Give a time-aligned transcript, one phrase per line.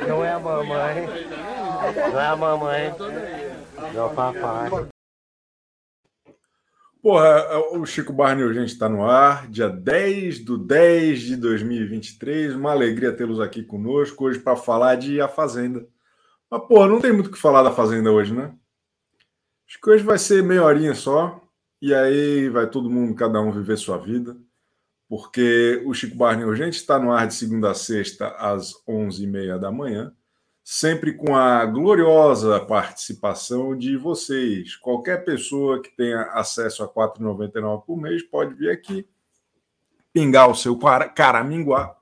[0.00, 1.06] Não, não é a mamãe.
[2.12, 2.94] Não é a mamãe.
[3.92, 4.70] Não é o papai.
[7.02, 12.54] Porra, o Chico Barney Urgente está no ar, dia 10 do 10 de 2023.
[12.54, 15.86] Uma alegria tê-los aqui conosco hoje para falar de A Fazenda.
[16.50, 18.54] Mas, porra, não tem muito o que falar da Fazenda hoje, né?
[19.66, 21.40] Acho que hoje vai ser meia horinha só,
[21.80, 24.36] e aí vai todo mundo, cada um, viver sua vida,
[25.10, 29.70] porque o Chico Barney Urgente está no ar de segunda a sexta, às 11h30 da
[29.70, 30.14] manhã
[30.72, 34.76] sempre com a gloriosa participação de vocês.
[34.76, 39.04] Qualquer pessoa que tenha acesso a R$ 4,99 por mês pode vir aqui,
[40.12, 40.78] pingar o seu
[41.12, 41.96] caraminguá,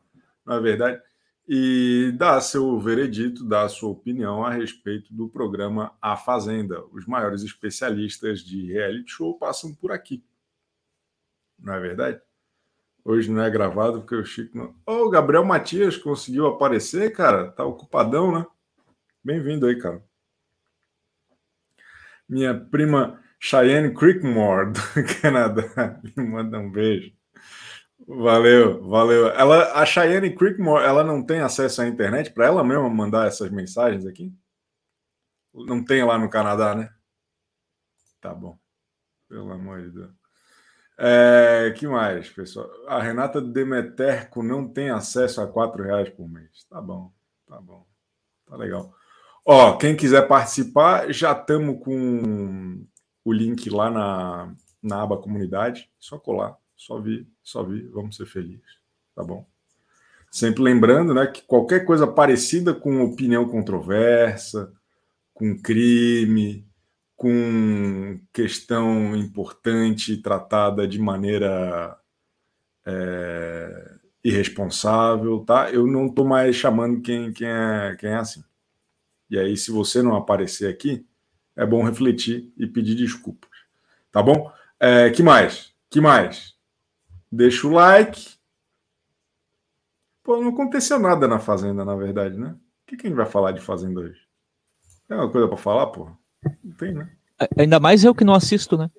[0.45, 1.01] na é verdade,
[1.49, 6.85] e dar seu veredito, dar sua opinião a respeito do programa A Fazenda.
[6.93, 10.23] Os maiores especialistas de reality show passam por aqui.
[11.59, 12.21] Não é verdade?
[13.09, 14.67] Hoje não é gravado porque o Chico não.
[14.85, 17.51] Ô, oh, Gabriel Matias conseguiu aparecer, cara.
[17.51, 18.47] Tá ocupadão, né?
[19.25, 20.05] Bem-vindo aí, cara.
[22.29, 24.81] Minha prima Cheyenne Creekmore, do
[25.23, 27.11] Canadá, me manda um beijo.
[28.07, 29.29] Valeu, valeu.
[29.29, 33.51] Ela, a Cheyenne Creekmore, ela não tem acesso à internet para ela mesma mandar essas
[33.51, 34.37] mensagens aqui?
[35.55, 36.93] Não tem lá no Canadá, né?
[38.21, 38.59] Tá bom.
[39.31, 40.18] Pelo amor de Deus.
[41.01, 42.69] É, que mais, pessoal?
[42.89, 46.67] A Renata Demeterco não tem acesso a quatro reais por mês.
[46.69, 47.13] Tá bom,
[47.47, 47.87] tá bom,
[48.45, 48.93] tá legal.
[49.45, 52.85] Ó, quem quiser participar, já estamos com
[53.25, 55.89] o link lá na, na aba comunidade.
[56.01, 58.79] Só colar, só vir, só vir, vamos ser felizes,
[59.15, 59.47] tá bom?
[60.31, 64.73] Sempre lembrando, né, que qualquer coisa parecida com opinião controversa,
[65.33, 66.68] com crime,
[67.19, 71.99] com questão importante tratada de maneira
[72.87, 75.69] é, irresponsável, tá?
[75.69, 78.45] Eu não estou mais chamando quem, quem, é, quem é assim.
[79.29, 81.05] E aí, se você não aparecer aqui,
[81.57, 83.51] é bom refletir e pedir desculpas.
[84.13, 84.53] Tá bom?
[84.79, 85.75] É, que mais?
[85.91, 86.55] Que mais?
[87.33, 88.37] Deixa o like.
[90.23, 92.51] Pô, não aconteceu nada na Fazenda, na verdade, né?
[92.53, 94.21] O que, que a gente vai falar de Fazenda hoje?
[95.09, 96.17] Tem uma coisa para falar, porra?
[96.43, 97.11] Não tem, né?
[97.57, 98.91] Ainda mais eu que não assisto, né?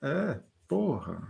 [0.00, 1.20] É, porra.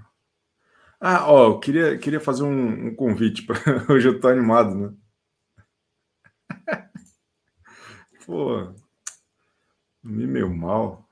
[1.01, 3.57] Ah, ó, eu queria, queria fazer um, um convite para
[3.93, 4.95] hoje eu tô animado, né?
[8.25, 8.73] Pô,
[10.03, 11.09] dormi meio mal.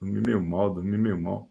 [0.00, 1.50] Dormi meio mal, dormi meio mal.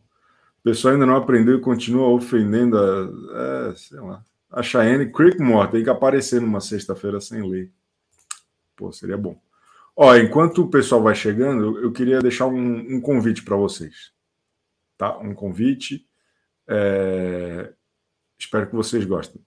[0.60, 3.70] O pessoal ainda não aprendeu e continua ofendendo a.
[3.70, 4.24] É, sei lá.
[4.50, 7.72] A Cheyenne Creekmore tem que aparecer numa sexta-feira sem lei.
[8.76, 9.42] Pô, seria bom.
[10.04, 14.12] Ó, enquanto o pessoal vai chegando, eu queria deixar um, um convite para vocês.
[14.98, 15.16] Tá?
[15.20, 16.04] Um convite.
[16.68, 17.72] É...
[18.40, 19.40] Espero que vocês gostem.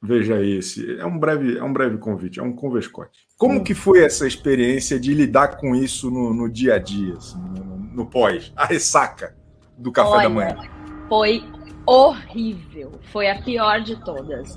[0.00, 0.96] Veja esse.
[1.00, 3.26] É um breve, é um breve convite, é um converscote.
[3.36, 3.64] Como hum.
[3.64, 7.76] que foi essa experiência de lidar com isso no, no dia a dia, assim, no,
[7.76, 9.36] no, pós, a ressaca
[9.76, 10.56] do café Olha, da manhã?
[11.08, 11.42] Foi
[11.84, 12.92] horrível.
[13.10, 14.56] Foi a pior de todas.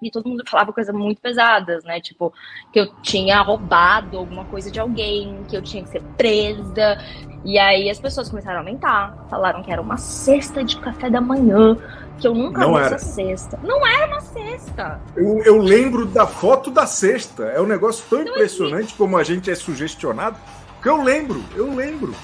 [0.00, 2.00] E todo mundo falava coisas muito pesadas, né?
[2.00, 2.32] Tipo,
[2.72, 6.98] que eu tinha roubado alguma coisa de alguém, que eu tinha que ser presa.
[7.44, 9.26] E aí as pessoas começaram a aumentar.
[9.30, 11.76] Falaram que era uma cesta de café da manhã,
[12.18, 12.96] que eu nunca não vi era.
[12.96, 13.58] essa cesta.
[13.62, 15.00] Não era uma cesta.
[15.16, 17.44] Eu, eu, lembro da foto da cesta.
[17.44, 20.38] É um negócio tão impressionante como a gente é sugestionado.
[20.82, 22.14] Que eu lembro, eu lembro.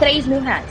[0.00, 0.66] 3 mil reais,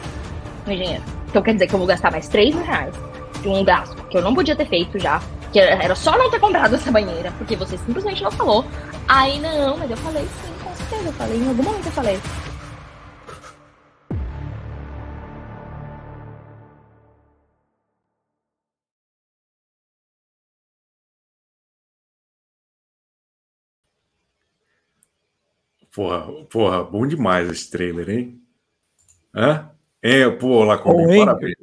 [0.65, 1.20] meu engenheiro.
[1.31, 2.93] Então quer dizer que eu vou gastar mais 3 mil reais
[3.41, 5.21] de um gasto que eu não podia ter feito já.
[5.53, 8.65] Que era só não ter comprado essa banheira, porque você simplesmente não falou.
[9.07, 11.07] Aí não, mas eu falei sim, com certeza.
[11.07, 12.19] Eu falei, em algum momento eu falei.
[25.93, 28.41] Porra, porra, bom demais esse trailer, hein?
[29.33, 29.71] Hã?
[30.01, 31.55] É, pô, lá com parabéns.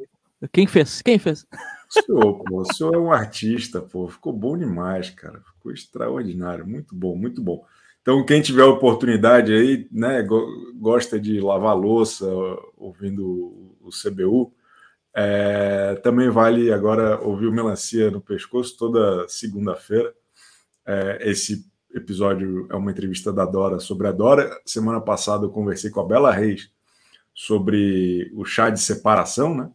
[0.53, 1.03] Quem fez?
[1.03, 1.45] Quem fez?
[1.91, 4.07] O senhor, pô, o senhor é um artista, pô.
[4.09, 5.41] Ficou bom demais, cara.
[5.41, 6.67] Ficou extraordinário.
[6.67, 7.65] Muito bom, muito bom.
[8.01, 10.25] Então, quem tiver oportunidade aí, né,
[10.77, 12.27] gosta de lavar louça
[12.77, 14.53] ouvindo o CBU,
[15.15, 20.15] é, também vale agora ouvir o Melancia no Pescoço toda segunda-feira.
[20.87, 24.59] É, esse episódio é uma entrevista da Dora sobre a Dora.
[24.65, 26.71] Semana passada eu conversei com a Bela Reis
[27.39, 29.71] sobre o chá de separação, né?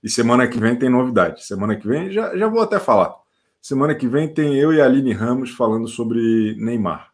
[0.00, 1.44] E semana que vem tem novidade.
[1.44, 3.12] Semana que vem, já, já vou até falar.
[3.60, 7.12] Semana que vem tem eu e a Aline Ramos falando sobre Neymar.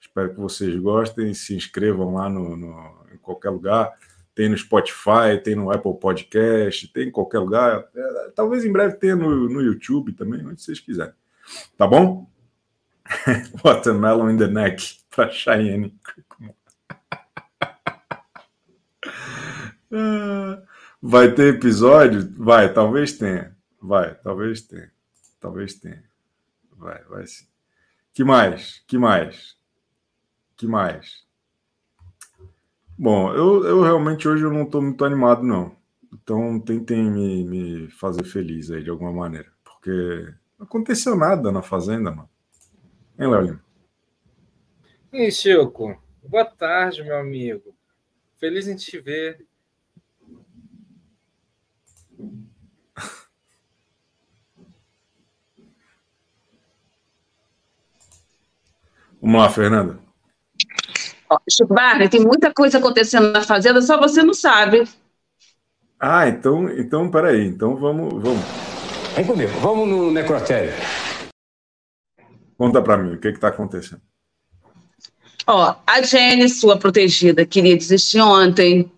[0.00, 3.92] Espero que vocês gostem, se inscrevam lá no, no em qualquer lugar.
[4.32, 7.88] tem no Spotify, tem no Apple Podcast, tem em qualquer lugar.
[7.92, 11.14] É, talvez em breve tenha no, no YouTube também, onde vocês quiserem.
[11.76, 12.30] Tá bom?
[13.64, 15.98] Watermelon in the neck para Cheyenne.
[21.02, 22.32] Vai ter episódio?
[22.36, 23.56] Vai, talvez tenha.
[23.80, 24.90] Vai, talvez tenha.
[25.40, 26.04] Talvez tenha.
[26.76, 27.46] Vai, vai sim.
[28.12, 28.82] Que mais?
[28.86, 29.56] Que mais?
[30.56, 31.24] Que mais?
[32.98, 35.74] Bom, eu, eu realmente hoje eu não estou muito animado, não.
[36.12, 39.50] Então tentem me, me fazer feliz aí de alguma maneira.
[39.64, 42.28] Porque não aconteceu nada na fazenda, mano.
[43.18, 43.64] Hein, Léo Lima?
[45.12, 47.74] E Chico, boa tarde, meu amigo.
[48.36, 49.46] Feliz em te ver.
[59.20, 59.98] Vamos lá, Fernanda.
[61.48, 64.88] Chico Barney, tem muita coisa acontecendo na fazenda, só você não sabe.
[65.98, 67.46] Ah, então, então peraí.
[67.46, 68.22] Então vamos.
[68.22, 68.44] vamos.
[69.14, 70.72] Vem comigo, vamos no necrotério.
[72.56, 74.02] Conta para mim o que está acontecendo.
[75.46, 78.90] Ó, a Jenny, sua protegida, queria desistir ontem.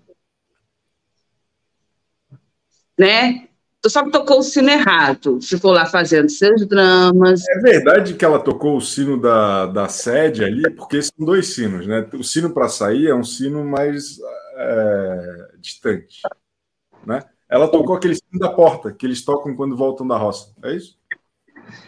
[2.99, 3.49] Né?
[3.87, 5.41] Só que tocou o sino errado.
[5.41, 7.43] Ficou lá fazendo seus dramas.
[7.49, 11.87] É verdade que ela tocou o sino da, da sede ali, porque são dois sinos,
[11.87, 12.09] né?
[12.15, 14.19] O sino para sair é um sino mais
[14.57, 16.21] é, distante,
[17.05, 17.21] né?
[17.49, 20.97] Ela tocou aquele sino da porta que eles tocam quando voltam da roça, é isso?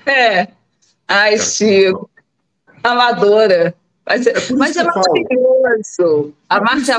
[0.05, 0.49] É.
[1.07, 2.11] Ai, Chico.
[2.83, 3.75] Amadora.
[4.07, 6.35] Mas, é, mas é maravilhoso.
[6.49, 6.99] A Márcia.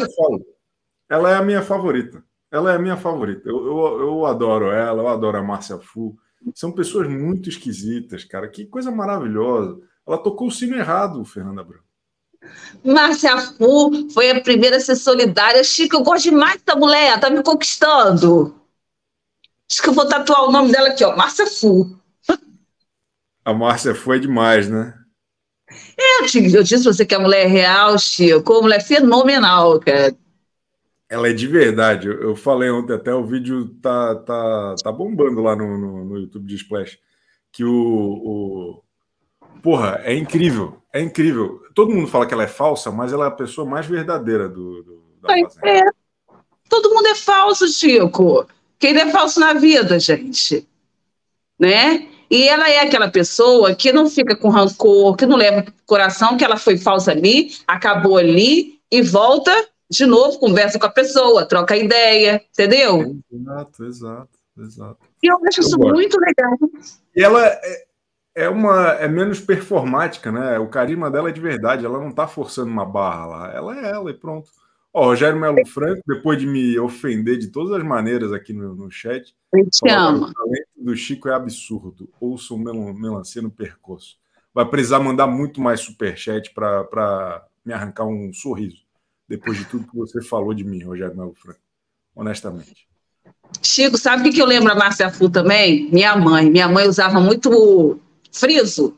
[1.10, 2.24] Ela é a minha favorita.
[2.56, 3.50] Ela é a minha favorita.
[3.50, 6.18] Eu, eu, eu adoro ela, eu adoro a Márcia Fu.
[6.54, 8.48] São pessoas muito esquisitas, cara.
[8.48, 9.78] Que coisa maravilhosa.
[10.08, 11.82] Ela tocou o sino errado, Fernanda Abrão.
[12.82, 15.62] Márcia Fu foi a primeira a ser solidária.
[15.66, 18.56] Chico, eu gosto demais dessa mulher, tá me conquistando.
[19.70, 21.14] Acho que eu vou tatuar o nome dela aqui, ó.
[21.14, 22.00] Márcia Fu.
[23.44, 24.94] A Márcia Fu é demais, né?
[26.00, 28.54] É, eu, te, eu disse você que a mulher é real, Chico.
[28.54, 30.16] A mulher é fenomenal, cara.
[31.10, 32.08] Ela é de verdade.
[32.08, 36.18] Eu, eu, falei ontem até, o vídeo tá, tá, tá bombando lá no, no, no
[36.18, 36.98] YouTube de Splash.
[37.52, 38.84] Que o, o.
[39.62, 40.82] Porra, é incrível.
[40.92, 41.62] É incrível.
[41.74, 44.84] Todo mundo fala que ela é falsa, mas ela é a pessoa mais verdadeira do,
[44.84, 45.38] do da.
[45.38, 45.84] É.
[46.68, 48.48] Todo mundo é falso, Chico.
[48.80, 50.68] Quem é falso na vida, gente?
[51.60, 52.08] Né?
[52.30, 56.36] E ela é aquela pessoa que não fica com rancor, que não leva pro coração
[56.36, 59.52] que ela foi falsa ali, acabou ali e volta
[59.90, 63.20] de novo, conversa com a pessoa, troca ideia, entendeu?
[63.32, 65.00] Exato, exato, exato.
[65.22, 65.94] E eu acho eu isso gosto.
[65.94, 66.58] muito legal.
[67.16, 67.86] E ela é,
[68.36, 70.58] é, uma é menos performática, né?
[70.60, 73.92] O carisma dela é de verdade, ela não tá forçando uma barra lá, ela é
[73.92, 74.50] ela e pronto.
[74.92, 78.90] Ó, Rogério Melo Franco, depois de me ofender de todas as maneiras aqui no, no
[78.90, 79.36] chat,
[79.70, 80.30] te ama.
[80.30, 82.10] o talento do Chico é absurdo.
[82.20, 84.16] Ouça o mel melancia no percurso.
[84.54, 88.85] Vai precisar mandar muito mais superchat para me arrancar um sorriso
[89.28, 91.60] depois de tudo que você falou de mim, Rogério Melo Franco,
[92.16, 92.88] honestamente.
[93.62, 95.90] Chico, sabe o que, eu lembro a Márcia Fu também?
[95.92, 96.50] Minha mãe.
[96.50, 98.00] Minha mãe usava muito
[98.32, 98.96] friso,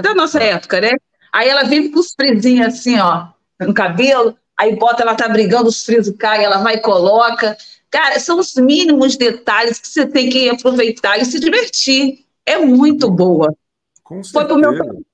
[0.00, 0.92] da nossa época, né?
[1.32, 3.28] Aí ela vem com os frisinhos assim, ó,
[3.60, 7.56] no cabelo, aí bota, ela tá brigando, os frisos caem, ela vai e coloca.
[7.90, 12.24] Cara, são os mínimos detalhes que você tem que aproveitar e se divertir.
[12.44, 13.54] É muito boa.
[14.02, 14.32] Com certeza.
[14.32, 15.04] Foi pro meu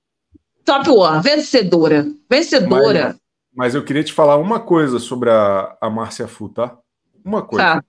[0.64, 2.06] top one, vencedora.
[2.28, 3.16] Vencedora.
[3.54, 3.75] Mas...
[3.75, 6.76] Eu queria te falar uma coisa sobre a, a Márcia Fu, tá?
[7.25, 7.64] Uma coisa.
[7.64, 7.85] Tá.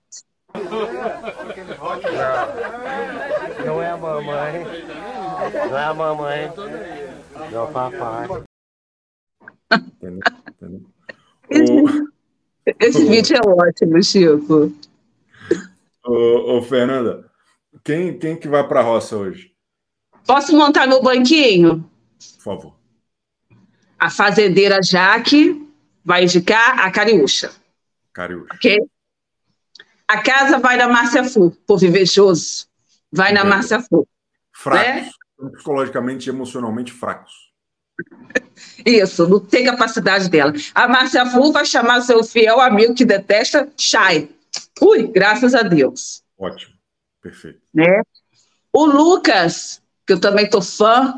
[3.64, 4.64] Não é a mamãe.
[5.70, 6.52] Não é a mamãe.
[7.50, 8.28] Não é o papai.
[9.72, 10.20] Entendeu?
[10.48, 10.82] Entendeu?
[11.50, 12.12] Esse, o...
[12.80, 14.72] esse vídeo é ótimo, Chico.
[16.04, 17.30] Ô, ô, Fernanda,
[17.82, 19.52] quem, quem que vai para a roça hoje?
[20.26, 21.88] Posso montar meu banquinho?
[22.36, 22.74] Por favor.
[24.04, 25.66] A fazendeira Jaque
[26.04, 27.50] vai indicar a Cariúcha.
[28.12, 28.52] Cariúcha.
[28.52, 28.78] Ok?
[30.06, 32.66] A casa vai na Márcia Fu, povo invejoso.
[33.10, 34.06] Vai na Márcia Fu.
[34.52, 35.10] Fracos.
[35.40, 35.50] Né?
[35.54, 37.32] Psicologicamente e emocionalmente fracos.
[38.84, 40.52] Isso, não tem capacidade dela.
[40.74, 44.30] A Márcia Fu vai chamar seu fiel amigo que detesta Chay.
[44.82, 46.22] Ui, graças a Deus.
[46.36, 46.74] Ótimo,
[47.22, 47.62] perfeito.
[47.72, 48.02] Né?
[48.70, 51.16] O Lucas, que eu também tô fã,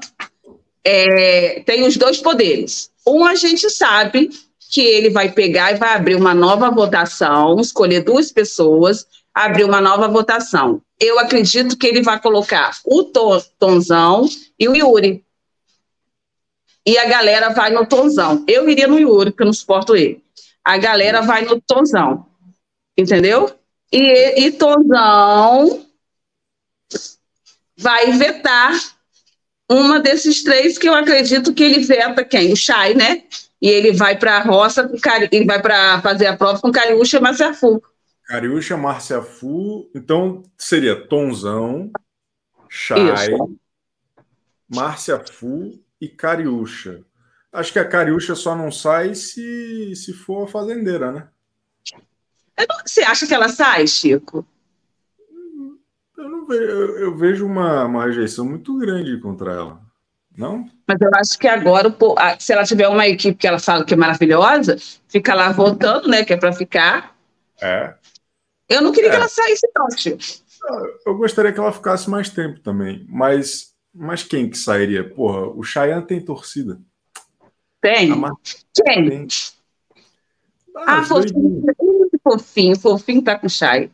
[0.89, 2.93] é, tem os dois poderes.
[3.05, 4.31] Um, a gente sabe
[4.71, 9.81] que ele vai pegar e vai abrir uma nova votação, escolher duas pessoas, abrir uma
[9.81, 10.81] nova votação.
[11.01, 13.03] Eu acredito que ele vai colocar o
[13.59, 14.29] Tonzão
[14.59, 15.25] e o Yuri.
[16.87, 18.45] E a galera vai no Tonzão.
[18.47, 20.23] Eu iria no Yuri, porque eu não suporto ele.
[20.65, 22.27] A galera vai no Tonzão.
[22.97, 23.53] Entendeu?
[23.93, 25.85] E, e Tonzão
[27.77, 28.96] vai vetar
[29.69, 32.53] uma desses três que eu acredito que ele veta quem?
[32.53, 33.25] O Chay, né?
[33.61, 34.89] E ele vai para a roça,
[35.31, 37.83] ele vai para fazer a prova com Cariúcha e Marciafu.
[38.27, 39.89] Cariúcha, Márcia Fu.
[39.95, 41.91] Então seria Tonzão,
[42.69, 43.37] Chay,
[44.69, 47.03] Márcia Fu e Cariúcha.
[47.53, 51.29] Acho que a Cariúcha só não sai se, se for a fazendeira, né?
[52.85, 54.47] Você acha que ela sai, Chico?
[56.17, 59.81] Eu, não vejo, eu, vejo uma, uma rejeição muito grande contra ela.
[60.37, 60.69] Não?
[60.87, 61.95] Mas eu acho que agora,
[62.39, 64.77] se ela tiver uma equipe que ela fala que é maravilhosa,
[65.09, 66.25] fica lá votando, né?
[66.25, 67.17] Que é para ficar.
[67.61, 67.95] É.
[68.69, 69.11] Eu não queria é.
[69.11, 70.19] que ela saísse, não, tio.
[71.07, 73.07] Eu gostaria que ela ficasse mais tempo também.
[73.09, 75.09] Mas, mas quem que sairia?
[75.09, 76.79] Porra, o Cheyenne tem torcida.
[77.81, 78.09] Tem?
[78.09, 78.33] Mar...
[78.75, 79.09] Quem?
[79.09, 79.29] Tem.
[80.77, 81.63] Ah, ah fofinho,
[82.23, 83.91] fofinho, fofinho tá com Chay.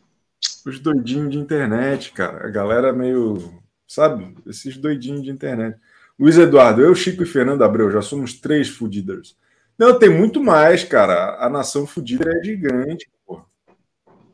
[0.67, 2.47] Os doidinhos de internet, cara.
[2.47, 3.61] A galera meio.
[3.87, 4.35] Sabe?
[4.47, 5.79] Esses doidinhos de internet.
[6.19, 9.37] Luiz Eduardo, eu, Chico e Fernando Abreu já somos três fudiders.
[9.79, 11.37] Não, tem muito mais, cara.
[11.45, 13.43] A nação fudida é gigante, pô.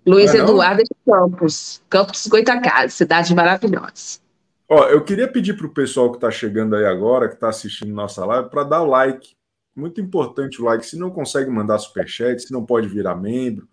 [0.07, 4.21] Luiz é Eduardo de Campos, Campos Goitacazes, cidade maravilhosa.
[4.69, 7.93] Ó, eu queria pedir para o pessoal que está chegando aí agora, que está assistindo
[7.93, 9.35] nossa live, para dar o like.
[9.75, 10.85] Muito importante o like.
[10.85, 13.67] Se não consegue mandar superchat, se não pode virar membro.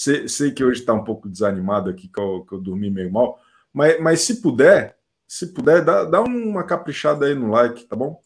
[0.00, 3.12] Sei, sei que hoje está um pouco desanimado aqui, que eu, que eu dormi meio
[3.12, 3.38] mal.
[3.70, 4.96] Mas, mas se puder,
[5.28, 8.18] se puder, dá, dá uma caprichada aí no like, tá bom?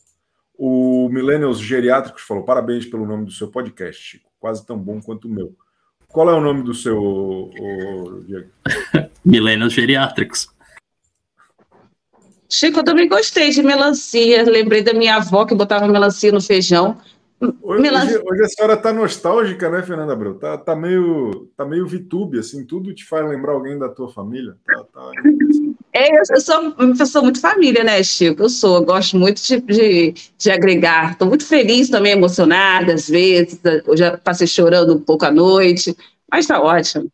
[0.56, 4.30] O Millennials Geriátricos falou: parabéns pelo nome do seu podcast, Chico.
[4.38, 5.52] Quase tão bom quanto o meu.
[6.06, 8.50] Qual é o nome do seu, o, Diego?
[9.24, 10.46] Millennials Geriátricos.
[12.48, 14.44] Chico, eu também gostei de melancia.
[14.44, 17.00] Lembrei da minha avó que botava melancia no feijão.
[17.40, 20.34] Hoje, hoje, hoje, a senhora está nostálgica, né, Fernanda Abreu?
[20.34, 24.56] Tá, tá, meio, tá meio VTube, assim, tudo te faz lembrar alguém da tua família.
[24.64, 25.10] Tá, tá...
[25.92, 28.42] É, eu sou uma pessoa muito família, né, Chico?
[28.42, 31.12] Eu sou, eu gosto muito de, de, de agregar.
[31.12, 33.60] Estou muito feliz, também emocionada, às vezes.
[33.86, 35.96] Eu já passei chorando um pouco à noite,
[36.30, 37.08] mas está ótimo.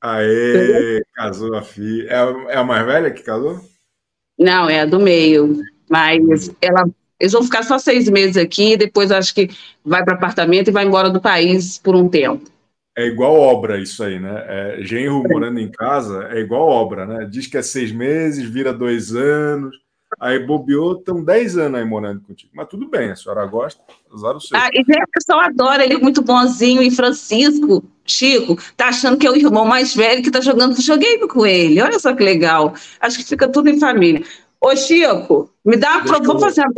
[0.00, 2.08] Aê, casou a filha.
[2.08, 3.60] É a, é a mais velha que casou?
[4.38, 5.62] Não, é a do meio.
[5.90, 6.86] Mas ela
[7.24, 9.48] eles vão ficar só seis meses aqui, depois acho que
[9.84, 12.50] vai para apartamento e vai embora do país por um tempo.
[12.96, 14.44] É igual obra isso aí, né?
[14.46, 17.26] É, genro morando em casa é igual obra, né?
[17.28, 19.74] Diz que é seis meses, vira dois anos,
[20.20, 22.52] aí bobeou, estão dez anos aí morando contigo.
[22.54, 23.80] Mas tudo bem, a senhora gosta,
[24.12, 24.56] usar o seu.
[24.56, 26.82] Ah, e a pessoa adora, ele é muito bonzinho.
[26.82, 31.26] E Francisco, Chico, tá achando que é o irmão mais velho que tá jogando videogame
[31.26, 31.80] com ele.
[31.80, 32.74] Olha só que legal.
[33.00, 34.22] Acho que fica tudo em família.
[34.60, 36.20] Ô, Chico, me dá uma.
[36.20, 36.74] Vou fazer uma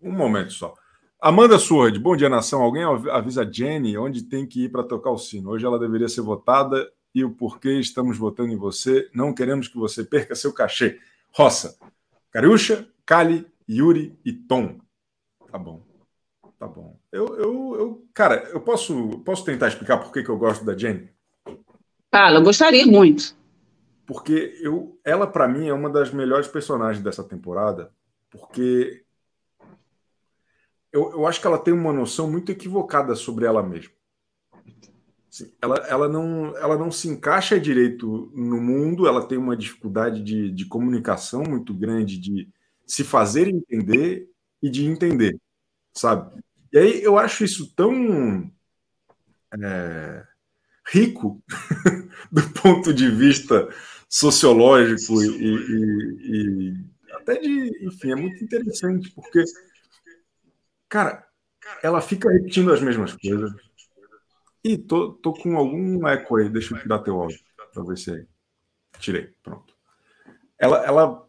[0.00, 0.74] um momento só.
[1.20, 2.62] Amanda Sword, bom dia, nação.
[2.62, 5.50] Alguém avisa Jenny onde tem que ir para tocar o sino.
[5.50, 9.10] Hoje ela deveria ser votada e o porquê estamos votando em você.
[9.12, 11.00] Não queremos que você perca seu cachê.
[11.32, 11.76] Roça,
[12.30, 14.78] Cariúcha, Kali, Yuri e Tom.
[15.50, 15.82] Tá bom.
[16.58, 16.98] Tá bom.
[17.10, 20.76] Eu, eu, eu cara, eu posso, posso tentar explicar por que, que eu gosto da
[20.76, 21.08] Jenny?
[22.12, 23.36] Fala, eu gostaria muito.
[24.06, 27.92] Porque eu, ela, para mim, é uma das melhores personagens dessa temporada,
[28.30, 29.04] porque
[30.92, 33.92] eu, eu acho que ela tem uma noção muito equivocada sobre ela mesma.
[35.30, 40.22] Assim, ela, ela, não, ela não se encaixa direito no mundo, ela tem uma dificuldade
[40.22, 42.48] de, de comunicação muito grande, de
[42.86, 44.28] se fazer entender
[44.62, 45.38] e de entender,
[45.92, 46.42] sabe?
[46.72, 48.50] E aí eu acho isso tão
[49.62, 50.26] é,
[50.90, 51.42] rico
[52.32, 53.68] do ponto de vista
[54.08, 56.74] sociológico e, e, e,
[57.12, 59.44] até de, enfim, é muito interessante, porque
[60.88, 61.26] Cara,
[61.82, 63.52] ela fica repetindo as mesmas coisas.
[64.64, 66.48] E tô, tô com algum eco aí.
[66.48, 67.38] Deixa eu tirar teu áudio
[67.72, 68.26] para ver se
[68.98, 69.34] tirei.
[69.42, 69.74] Pronto.
[70.58, 71.28] Ela, ela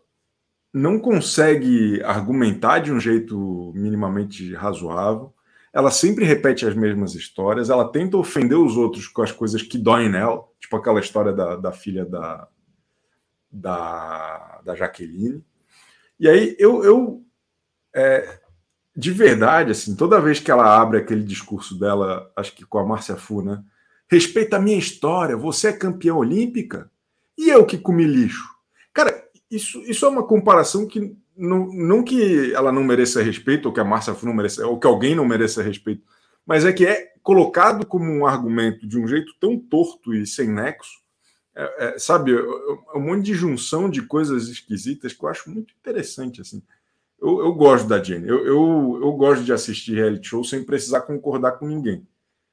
[0.73, 5.33] não consegue argumentar de um jeito minimamente razoável.
[5.71, 7.69] Ela sempre repete as mesmas histórias.
[7.69, 11.55] Ela tenta ofender os outros com as coisas que doem nela, tipo aquela história da,
[11.55, 12.47] da filha da,
[13.51, 15.43] da, da Jaqueline.
[16.19, 17.23] E aí eu, eu
[17.95, 18.39] é,
[18.95, 22.85] de verdade, assim, toda vez que ela abre aquele discurso dela, acho que com a
[22.85, 23.63] Márcia Fu, né?
[24.07, 26.89] Respeita a minha história, você é campeã olímpica
[27.37, 28.49] e eu que comi lixo.
[28.93, 33.73] Cara, isso, isso é uma comparação que não, não que ela não mereça respeito, ou
[33.73, 36.03] que a Márcia Fu não mereça, ou que alguém não mereça respeito,
[36.45, 40.49] mas é que é colocado como um argumento de um jeito tão torto e sem
[40.49, 40.99] nexo,
[41.55, 42.33] é, é, sabe,
[42.95, 46.61] um monte de junção de coisas esquisitas que eu acho muito interessante, assim.
[47.21, 48.27] Eu, eu gosto da Jenny.
[48.27, 52.07] Eu, eu, eu gosto de assistir reality show sem precisar concordar com ninguém.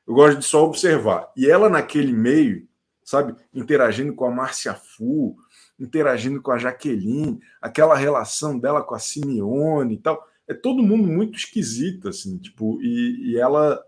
[0.07, 1.31] Eu gosto de só observar.
[1.37, 2.67] E ela, naquele meio,
[3.05, 3.35] sabe?
[3.55, 5.37] Interagindo com a Márcia Fu,
[5.79, 10.27] interagindo com a Jaqueline, aquela relação dela com a Simeone e tal.
[10.49, 13.83] É todo mundo muito esquisito, assim, tipo, e, e ela,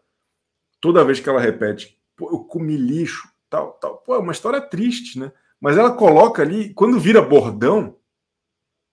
[0.80, 4.60] toda vez que ela repete, pô, eu comi lixo, tal, tal, pô, é uma história
[4.60, 5.32] triste, né?
[5.60, 7.96] Mas ela coloca ali, quando vira bordão,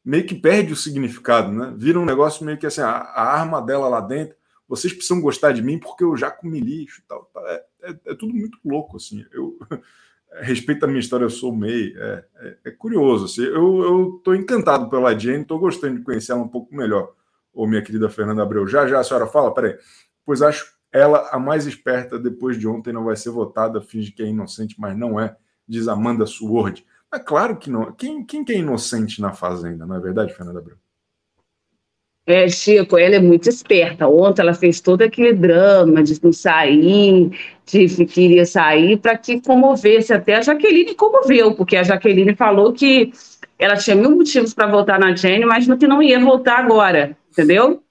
[0.05, 1.73] meio que perde o significado, né?
[1.75, 4.35] Vira um negócio meio que assim, a, a arma dela lá dentro,
[4.67, 7.29] vocês precisam gostar de mim porque eu já comi lixo tal.
[7.33, 7.47] tal.
[7.47, 9.25] É, é, é, tudo muito louco, assim.
[9.31, 9.57] Eu
[10.41, 11.99] respeito a minha história, eu sou meio.
[12.01, 13.43] É, é, é, curioso, assim.
[13.43, 17.13] Eu estou encantado pela Jane, estou gostando de conhecer ela um pouco melhor.
[17.53, 19.53] Ô, minha querida Fernanda Abreu, já já a senhora fala?
[19.53, 19.75] Peraí.
[20.25, 24.23] Pois acho ela a mais esperta depois de ontem, não vai ser votada, finge que
[24.23, 25.35] é inocente, mas não é,
[25.67, 26.85] diz Amanda Sword.
[27.15, 27.93] Mas claro que não.
[27.93, 30.75] Quem, quem que é inocente na Fazenda, não é verdade, Fernanda Abreu?
[32.27, 34.05] É, Chico, ela é muito esperta.
[34.05, 37.31] Ontem ela fez todo aquele drama de não sair,
[37.65, 40.11] de que queria sair, para que comovesse.
[40.11, 43.13] Até a Jaqueline comoveu, porque a Jaqueline falou que
[43.57, 47.81] ela tinha mil motivos para voltar na Jenny, mas que não ia voltar agora, entendeu?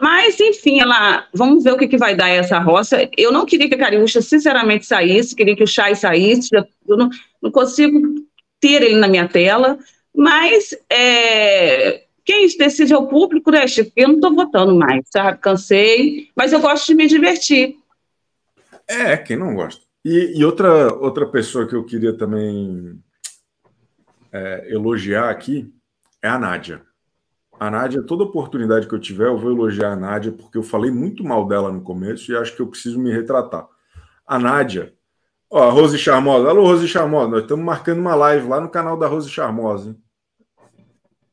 [0.00, 1.26] Mas, enfim, ela.
[1.34, 3.08] Vamos ver o que, que vai dar essa roça.
[3.16, 6.48] Eu não queria que a Cariúcha, sinceramente, saísse, queria que o Chay saísse.
[6.54, 7.10] Eu não,
[7.42, 8.00] não consigo
[8.58, 9.78] ter ele na minha tela,
[10.14, 13.90] mas é, quem decide é o público, né, Chico?
[13.96, 15.38] Eu não estou votando mais, sabe?
[15.38, 17.76] Cansei, mas eu gosto de me divertir.
[18.86, 19.82] É, quem não gosta.
[20.04, 22.98] E, e outra, outra pessoa que eu queria também
[24.32, 25.72] é, elogiar aqui
[26.22, 26.82] é a Nádia.
[27.60, 30.90] A Nádia, toda oportunidade que eu tiver, eu vou elogiar a Nádia, porque eu falei
[30.90, 33.68] muito mal dela no começo e acho que eu preciso me retratar.
[34.26, 34.94] A Nádia,
[35.50, 36.48] ó, a Rose Charmosa.
[36.48, 40.02] Alô, Rose Charmosa, nós estamos marcando uma live lá no canal da Rose Charmosa, hein?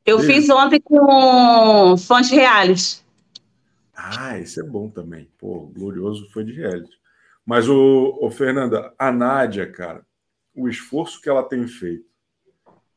[0.06, 3.06] Eu fiz ontem com fãs reais.
[3.96, 5.30] Ah, isso é bom também.
[5.38, 6.98] Pô, glorioso foi de reality.
[7.46, 10.06] Mas, o, o Fernanda, a Nádia, cara,
[10.54, 12.07] o esforço que ela tem feito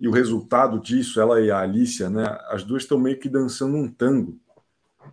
[0.01, 2.25] e o resultado disso, ela e a Alicia, né?
[2.49, 4.39] As duas estão meio que dançando um tango,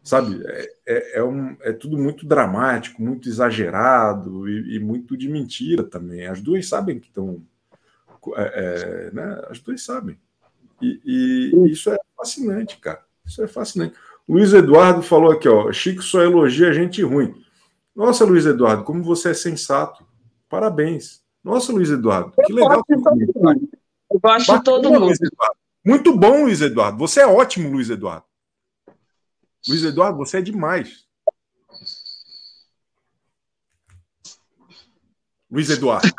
[0.02, 0.42] sabe?
[0.46, 5.84] É, é, é, um, é tudo muito dramático, muito exagerado e, e, muito de mentira
[5.84, 6.26] também.
[6.26, 7.42] As duas sabem que estão.
[8.36, 9.42] É, é, né?
[9.50, 10.18] As duas sabem.
[10.82, 13.04] E, e, isso é fascinante, cara.
[13.26, 13.94] Isso é fascinante.
[14.28, 15.70] Luiz Eduardo falou aqui, ó.
[15.74, 17.36] Chico só elogia gente ruim.
[17.94, 20.06] Nossa, Luiz Eduardo, como você é sensato.
[20.48, 21.22] Parabéns.
[21.44, 22.84] Nossa, Luiz Eduardo, que legal.
[24.12, 25.14] Eu gosto de todo mundo.
[25.86, 26.98] Muito bom, Luiz Eduardo.
[26.98, 28.26] Você é ótimo, Luiz Eduardo.
[29.68, 31.06] Luiz Eduardo, você é demais.
[35.50, 36.10] Luiz Eduardo.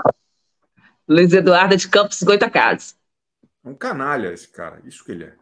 [1.07, 2.99] Luiz Eduardo é de Campos Goitacazes.
[3.65, 5.37] É um canalha esse cara, isso que ele é.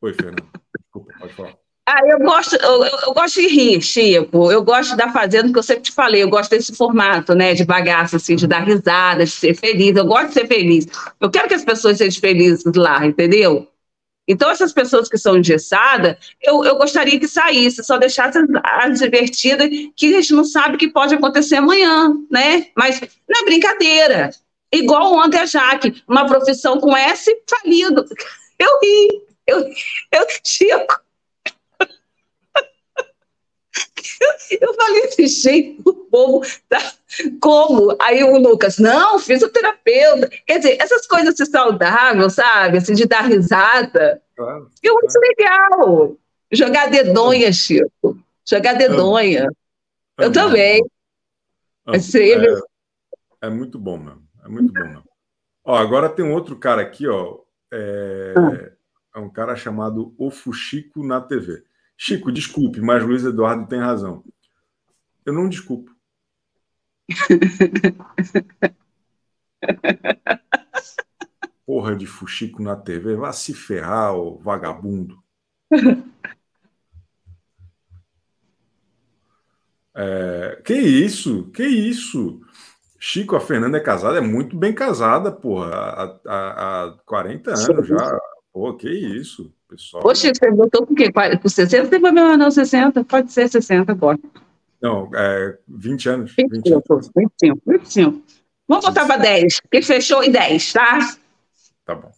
[0.00, 0.48] Oi, Fernando.
[0.78, 1.65] Desculpa, pode falar.
[1.88, 4.50] Ah, eu gosto, eu, eu, gosto de rir, Chico.
[4.50, 7.54] Eu gosto da Fazenda, que eu sempre te falei, eu gosto desse formato, né?
[7.54, 9.94] De bagaço, assim, de dar risada, de ser feliz.
[9.96, 10.86] Eu gosto de ser feliz.
[11.20, 13.68] Eu quero que as pessoas sejam felizes lá, entendeu?
[14.28, 19.68] Então, essas pessoas que são engessadas, eu, eu gostaria que saísse, só deixasse as divertidas,
[19.94, 22.66] que a gente não sabe o que pode acontecer amanhã, né?
[22.76, 24.30] Mas não é brincadeira.
[24.72, 28.04] Igual o André Jaque, uma profissão com S, falido.
[28.58, 29.60] Eu ri, eu,
[30.12, 31.05] eu Chico.
[34.60, 36.78] Eu falei gente, o povo tá
[37.40, 37.96] como?
[38.00, 40.28] Aí o Lucas, não, fisioterapeuta.
[40.46, 42.78] Quer dizer, essas coisas assim, saudáveis, sabe?
[42.78, 44.22] Assim, de dar risada.
[44.36, 46.16] Claro, eu acho legal.
[46.52, 48.18] Jogar dedonha, Chico.
[48.48, 49.48] Jogar dedonha.
[50.18, 50.82] Eu também.
[51.86, 52.60] Assim, é,
[53.42, 54.22] é muito bom mesmo.
[54.44, 54.84] É muito bom.
[54.84, 55.02] Não.
[55.64, 57.40] Ó, agora tem um outro cara aqui, ó.
[57.72, 58.34] É,
[59.14, 61.64] é um cara chamado Ofuxico na TV.
[61.96, 64.22] Chico, desculpe, mas Luiz Eduardo tem razão.
[65.24, 65.90] Eu não desculpo.
[71.64, 75.18] Porra de fuxico na TV, vá se ferrar, ô vagabundo.
[79.98, 81.50] É, que isso?
[81.52, 82.42] Que isso?
[82.98, 87.88] Chico, a Fernanda é casada, é muito bem casada, porra, há, há, há 40 anos
[87.88, 88.20] já.
[88.56, 90.02] Pô, que isso, pessoal.
[90.14, 91.12] Chico, você botou por quê?
[91.12, 91.88] Por 60?
[91.88, 94.18] Tem problema não, 60, pode ser 60 agora.
[94.80, 96.34] Não, é 20 anos.
[96.34, 98.22] 25, 20 25, 25.
[98.66, 100.98] Vamos botar para 10, porque fechou em 10, tá?
[101.84, 102.10] Tá bom.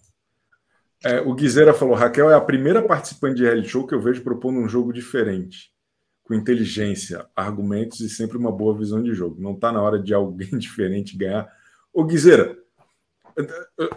[1.04, 4.22] É, o Guizeira falou: Raquel é a primeira participante de reality show que eu vejo
[4.22, 5.72] propondo um jogo diferente
[6.22, 9.42] com inteligência, argumentos e sempre uma boa visão de jogo.
[9.42, 11.52] Não está na hora de alguém diferente ganhar.
[11.92, 12.56] Ô, Guizeira,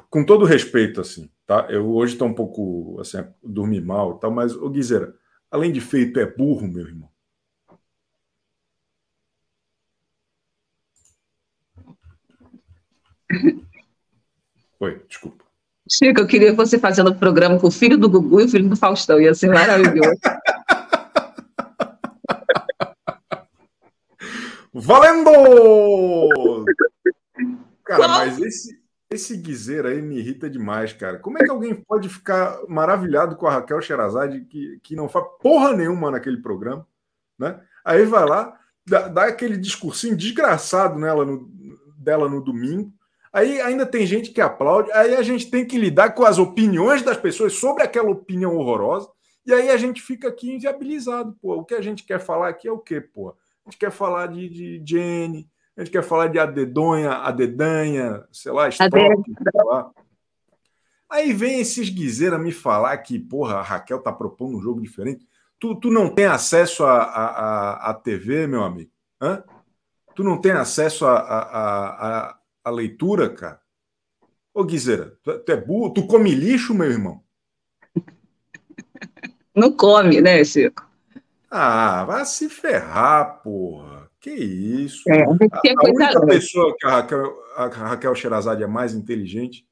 [0.10, 1.68] com todo respeito, assim, tá?
[1.70, 5.14] Eu hoje estou um pouco, assim, dormi mal tal, mas, ô, Guizeira,
[5.50, 7.12] além de feito, é burro, meu irmão.
[14.80, 15.44] Oi, desculpa.
[15.90, 18.70] Chico, eu queria você fazendo o programa com o filho do Gugu e o filho
[18.70, 19.20] do Faustão.
[19.20, 20.22] Ia ser maravilhoso.
[24.74, 26.64] Valendo!
[27.84, 28.81] Cara, mas esse,
[29.12, 31.19] esse guiseiro aí me irrita demais, cara.
[31.19, 35.26] Como é que alguém pode ficar maravilhado com a Raquel Sherazade, que, que não faz
[35.41, 36.88] porra nenhuma naquele programa,
[37.38, 37.62] né?
[37.84, 41.50] Aí vai lá, dá, dá aquele discursinho desgraçado nela no,
[41.97, 42.93] dela no domingo.
[43.34, 47.02] Aí ainda tem gente que aplaude, aí a gente tem que lidar com as opiniões
[47.02, 49.10] das pessoas sobre aquela opinião horrorosa,
[49.45, 51.56] e aí a gente fica aqui inviabilizado, pô.
[51.56, 53.30] O que a gente quer falar aqui é o quê, pô?
[53.65, 55.50] A gente quer falar de, de Jenny,
[55.82, 59.91] a gente quer falar de Adedonha, Adedanha, sei lá, Stroke, sei lá.
[61.10, 65.28] Aí vem esses guizeiros me falar que, porra, a Raquel tá propondo um jogo diferente.
[65.60, 68.91] Tu, tu não tem acesso à a, a, a, TV, meu amigo?
[69.20, 69.44] Hã?
[70.15, 73.60] Tu não tem acesso à a, a, a, a, leitura, cara?
[74.54, 75.94] Ô, Guizeira, tu, tu é burro?
[75.94, 77.24] Tu come lixo, meu irmão?
[79.56, 80.88] Não come, né, Chico?
[81.50, 84.01] Ah, vai se ferrar, porra.
[84.21, 85.03] Que isso?
[85.10, 89.67] É, a, a única pessoa que a Raquel, a Raquel Sherazade é mais inteligente,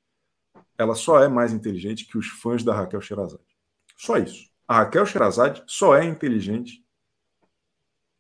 [0.75, 3.43] ela só é mais inteligente que os fãs da Raquel Sherazade.
[3.95, 4.49] Só isso.
[4.67, 6.83] A Raquel Sherazade só é inteligente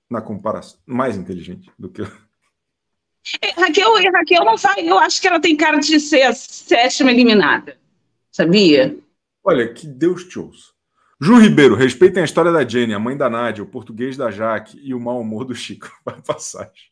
[0.07, 2.03] na comparação, mais inteligente do que
[3.41, 7.11] é, Raquel, Raquel não vai, eu acho que ela tem cara de ser a sétima
[7.11, 7.77] eliminada.
[8.31, 8.97] Sabia?
[9.43, 10.71] Olha, que Deus te ouça.
[11.21, 14.79] Ju Ribeiro, respeitem a história da Jenny, a mãe da Nádia, o português da Jaque
[14.81, 15.91] e o mau humor do Chico.
[16.05, 16.89] Vai passagem.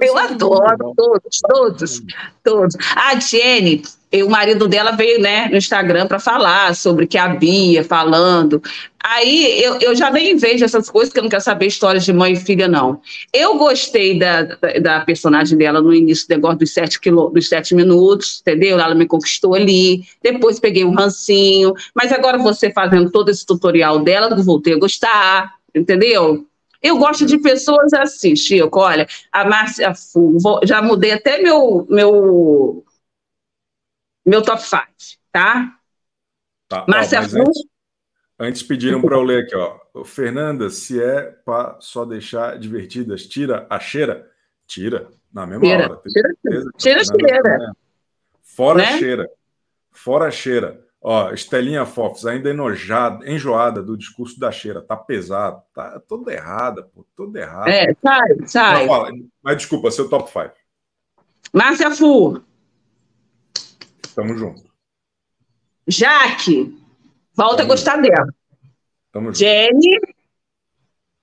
[0.00, 2.02] Eu adoro todos, todos,
[2.44, 2.76] todos.
[2.94, 3.82] A Jenny,
[4.12, 8.62] o marido dela veio né, no Instagram para falar sobre que a Bia falando.
[9.02, 12.12] Aí eu, eu já nem vejo essas coisas, que eu não quero saber histórias de
[12.12, 13.00] mãe e filha, não.
[13.32, 17.48] Eu gostei da, da, da personagem dela no início do negócio dos sete, quilô, dos
[17.48, 18.78] sete minutos, entendeu?
[18.78, 20.04] Ela me conquistou ali.
[20.22, 21.74] Depois peguei um rancinho.
[21.92, 26.46] Mas agora você fazendo todo esse tutorial dela, eu voltei a gostar, entendeu?
[26.80, 28.78] Eu gosto de pessoas assim, Chico.
[28.78, 32.84] Olha, a Márcia Fu, já mudei até meu, meu,
[34.24, 34.84] meu top 5,
[35.32, 35.76] tá?
[36.68, 37.38] tá Márcia ó, Fu.
[37.38, 37.62] Antes,
[38.38, 40.04] antes pediram para eu ler aqui, ó.
[40.04, 44.30] Fernanda, se é para só deixar divertidas, tira a cheira?
[44.66, 46.00] Tira, na mesma tira, hora.
[46.08, 47.72] Tira, tira, cheira.
[48.42, 48.98] Fora né?
[48.98, 49.30] cheira.
[49.90, 50.87] Fora cheira.
[51.00, 56.82] Ó, Estelinha Fofs, ainda enojada, enjoada do discurso da cheira, tá pesado, tá toda errada,
[56.82, 57.70] pô, toda errada.
[57.70, 58.86] É, sai, sai.
[58.86, 60.52] Não, mas desculpa, seu top 5.
[61.52, 62.42] Márcia Fu.
[64.14, 64.68] Tamo junto.
[65.86, 66.76] Jaque.
[67.32, 68.08] Volta Tamo a gostar junto.
[68.10, 68.34] dela.
[69.12, 69.38] Tamo junto.
[69.38, 70.00] Jenny.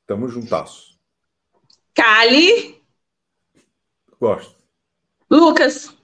[0.07, 0.97] Tamo juntasso.
[1.93, 2.81] Kali.
[4.19, 4.55] Gosto.
[5.29, 5.94] Lucas.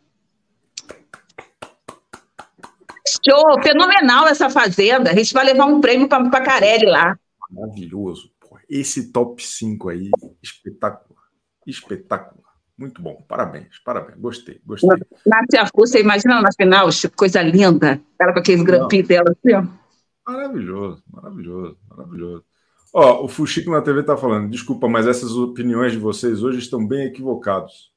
[3.23, 5.11] Show, fenomenal essa fazenda.
[5.11, 7.17] A gente vai levar um prêmio para Pacarelli lá.
[7.49, 8.31] Maravilhoso.
[8.69, 10.09] Esse top 5 aí,
[10.41, 11.23] espetacular.
[11.67, 12.51] Espetacular.
[12.77, 13.23] Muito bom.
[13.27, 14.17] Parabéns, parabéns.
[14.17, 14.89] Gostei, gostei.
[15.27, 18.01] Márcia Fu, você imagina na final, coisa linda.
[18.19, 19.63] Ela com aqueles grampinhos dela assim, ó.
[20.27, 22.43] Maravilhoso, maravilhoso, maravilhoso.
[22.93, 26.85] Ó, o Fuxico na TV tá falando, desculpa, mas essas opiniões de vocês hoje estão
[26.85, 27.91] bem equivocados.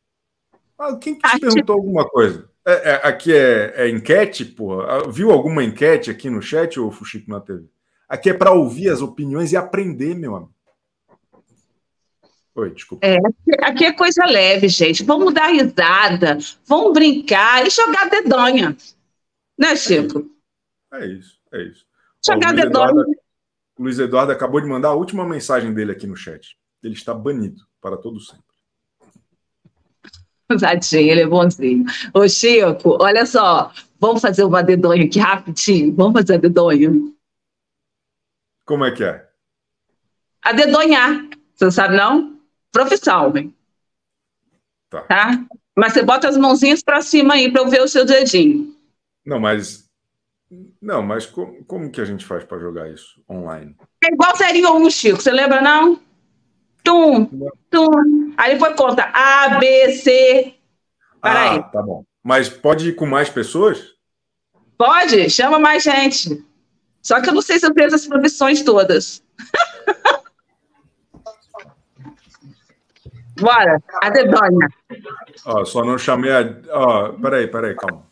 [0.78, 2.48] Ah, quem que te perguntou alguma coisa?
[2.66, 4.84] É, é, aqui é, é, enquete, porra.
[4.84, 7.68] Ah, viu alguma enquete aqui no chat, ou Fuxico na TV?
[8.08, 10.54] Aqui é para ouvir as opiniões e aprender, meu amigo.
[12.54, 13.04] Oi, desculpa.
[13.04, 13.16] É,
[13.62, 15.02] aqui é coisa leve, gente.
[15.02, 18.76] Vamos dar risada, vamos brincar e jogar dedonha.
[19.58, 20.30] Né, Chico?
[20.92, 21.84] É isso, é isso.
[22.24, 22.90] Jogar Ó, Luiz dedonha.
[22.90, 23.16] Eduardo,
[23.78, 26.56] Luiz Eduardo acabou de mandar a última mensagem dele aqui no chat.
[26.82, 28.43] Ele está banido para todo sempre.
[30.58, 31.84] Tadinho, ele é bonzinho.
[32.12, 35.94] Ô, Chico, olha só, vamos fazer uma dedonha aqui rapidinho.
[35.94, 36.90] Vamos fazer a dedonha.
[38.64, 39.26] Como é que é?
[40.42, 41.26] A dedonhar.
[41.54, 42.38] Você sabe, não?
[42.72, 43.54] Profissão, hein?
[44.90, 45.02] Tá.
[45.02, 45.46] tá?
[45.76, 48.74] Mas você bota as mãozinhas para cima aí para eu ver o seu dedinho.
[49.24, 49.88] Não, mas.
[50.80, 53.74] Não, mas como, como que a gente faz para jogar isso online?
[54.04, 55.20] É igual seria um, Chico.
[55.20, 56.00] Você lembra, não?
[56.84, 57.26] Tum,
[57.70, 58.34] tum.
[58.36, 60.54] Aí foi conta A, B, C.
[61.20, 62.04] Para ah, tá bom.
[62.22, 63.94] Mas pode ir com mais pessoas?
[64.76, 66.44] Pode, chama mais gente.
[67.02, 69.22] Só que eu não sei se eu tenho essas profissões todas.
[73.40, 74.68] Bora, a dedonha.
[75.44, 76.42] Ó, só não chamei a.
[76.70, 78.02] Ó, peraí, peraí, calma.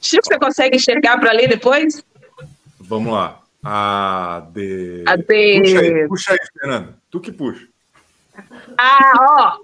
[0.00, 2.04] Chico, você consegue enxergar para ler depois?
[2.80, 3.43] Vamos lá.
[3.64, 5.04] A D.
[5.06, 5.60] A D.
[5.60, 6.98] Puxa aí, puxa aí, Fernanda.
[7.10, 7.66] Tu que puxa.
[8.76, 9.58] Ah, ó.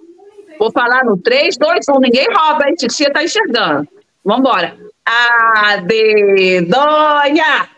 [0.59, 2.01] Vou falar no 3, 2, 1.
[2.01, 2.75] Ninguém rouba, hein?
[2.75, 3.89] Titia tá enxergando.
[4.25, 4.77] Vambora.
[5.05, 7.69] A, dedonha.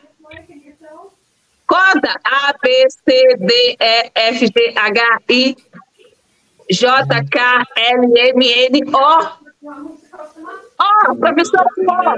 [1.66, 2.20] Conta.
[2.24, 5.56] A, B, C, D, E, F, G, H, I,
[6.70, 9.42] J, K, L, M, N, O.
[10.82, 12.14] Ó, professor, ó.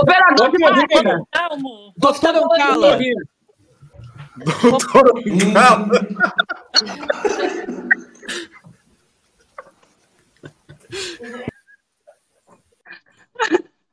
[0.00, 1.24] Operador de máquina.
[1.96, 2.98] Doutor Oncala.
[4.62, 5.90] Doutor Oncala.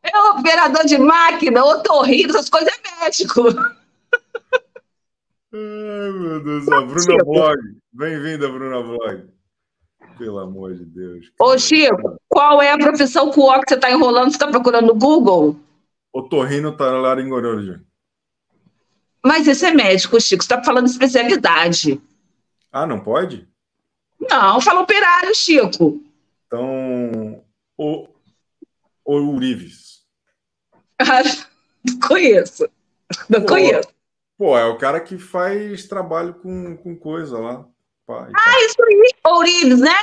[0.04, 3.47] É operador de máquina, otorrino, essas coisas é médico.
[5.54, 6.67] Ai, meu Deus.
[6.69, 7.60] A Bruna Blog.
[7.93, 9.30] Bem-vinda, Bruna Blog.
[10.17, 11.32] Pelo amor de Deus.
[11.39, 14.30] Ô, Chico, qual é a profissão com o que você está enrolando?
[14.30, 15.60] Você está procurando no Google?
[16.13, 17.84] Otorrino Taralaringororja.
[19.24, 20.41] Mas esse é médico, Chico.
[20.41, 22.02] Você está falando de especialidade.
[22.72, 23.48] Ah, não pode?
[24.17, 26.02] Não, fala operário, Chico.
[26.48, 27.44] Então,
[27.78, 28.08] o,
[29.04, 30.06] o Urives.
[31.84, 32.70] não conheço.
[33.30, 33.89] Não Pô, conheço.
[34.38, 37.65] Pô, é o cara que faz trabalho com, com coisa lá.
[38.08, 38.32] Pá, tal.
[38.34, 39.96] Ah, isso aí, Ourives, né?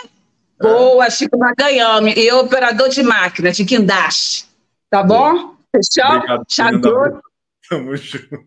[0.61, 2.15] Boa, Chico, nós ganhamos.
[2.17, 4.47] E operador de máquina, de guindaste.
[4.91, 5.57] Tá bom?
[5.71, 6.39] Fechou?
[6.87, 7.21] Ouro.
[7.69, 8.47] Tamo junto.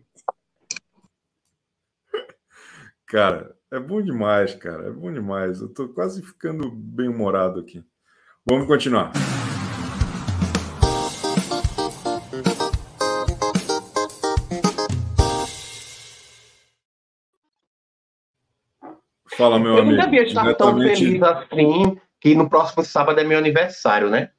[3.06, 4.88] Cara, é bom demais, cara.
[4.88, 5.60] É bom demais.
[5.60, 7.84] Eu tô quase ficando bem humorado aqui.
[8.44, 9.12] Vamos continuar.
[19.36, 19.96] Fala, meu Eu amigo.
[19.96, 24.30] nunca vi estar tão feliz assim que no próximo sábado é meu aniversário, né?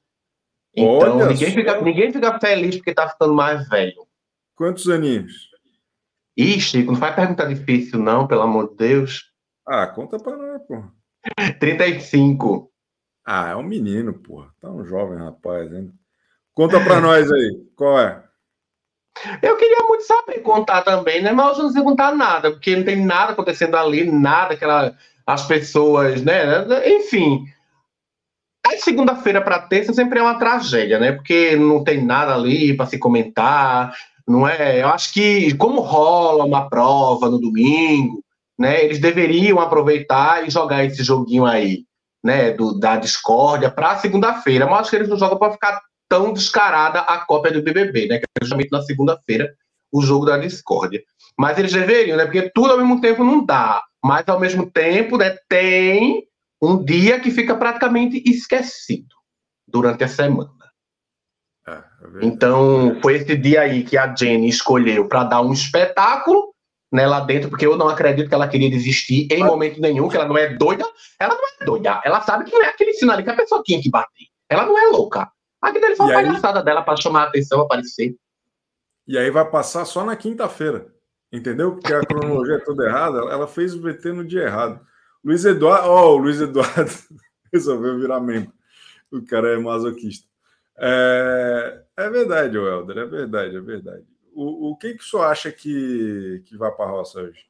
[0.75, 1.56] Então Olha ninguém só.
[1.56, 4.08] fica, ninguém fica feliz porque tá ficando mais velho.
[4.56, 5.49] Quantos aninhos?
[6.38, 9.32] Ih, Chico, não faz pergunta difícil, não, pelo amor de Deus.
[9.67, 10.84] Ah, conta pra nós, pô.
[11.60, 12.71] 35.
[13.25, 14.45] Ah, é um menino, pô.
[14.60, 15.93] Tá um jovem rapaz ainda.
[16.53, 18.23] Conta pra nós aí, qual é?
[19.41, 21.32] Eu queria muito saber contar também, né?
[21.32, 24.95] Mas eu não sei contar nada, porque não tem nada acontecendo ali, nada que ela,
[25.26, 26.65] as pessoas, né?
[26.86, 27.45] Enfim.
[28.65, 31.12] A segunda-feira para terça sempre é uma tragédia, né?
[31.12, 33.93] Porque não tem nada ali para se comentar,
[34.28, 34.82] não é?
[34.82, 38.23] Eu acho que como rola uma prova no domingo,
[38.58, 38.84] né?
[38.84, 41.84] Eles deveriam aproveitar e jogar esse joguinho aí,
[42.23, 42.52] né?
[42.52, 44.65] Do, da discórdia para segunda-feira.
[44.65, 45.82] Mas acho que eles não jogam para ficar
[46.13, 48.19] tão descarada a cópia do BBB, né?
[48.19, 49.52] Que é justamente na segunda-feira
[49.91, 51.04] o jogo da discórdia.
[51.36, 52.26] Mas eles deveriam, né?
[52.26, 53.82] Porque tudo ao mesmo tempo não dá.
[54.04, 55.36] Mas ao mesmo tempo, né?
[55.49, 56.23] Tem
[56.62, 59.15] um dia que fica praticamente esquecido
[59.67, 60.52] durante a semana.
[61.67, 61.84] É, é.
[62.21, 66.54] Então, foi esse dia aí que a Jenny escolheu para dar um espetáculo
[66.91, 70.15] né, lá dentro, porque eu não acredito que ela queria desistir em momento nenhum, que
[70.15, 70.86] ela não é doida.
[71.19, 72.02] Ela não é doida.
[72.06, 74.28] Ela sabe que não é aquele sinal ali que a pessoa tinha que bater.
[74.47, 75.28] Ela não é louca.
[75.63, 76.26] Aquilo ali foi E uma aí?
[76.26, 78.15] palhaçada dela para chamar a atenção, aparecer.
[79.08, 80.93] E aí vai passar só na quinta-feira.
[81.32, 81.73] Entendeu?
[81.76, 83.19] Porque a cronologia é toda errada.
[83.32, 84.86] Ela fez o VT no dia errado.
[85.23, 85.88] Luiz Eduardo.
[85.88, 86.91] Ó, o Luiz Eduardo
[87.52, 88.54] resolveu virar membro.
[89.12, 90.28] O cara é masoquista.
[90.78, 94.06] É, é verdade, Helder, é verdade, é verdade.
[94.34, 97.45] O, o que que o senhor acha que, que vai para a roça hoje?